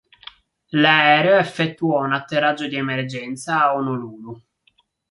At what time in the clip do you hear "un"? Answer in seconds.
2.03-2.13